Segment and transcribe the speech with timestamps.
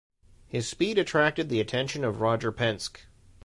[0.47, 3.01] His speed attracted the attention of Roger Penske.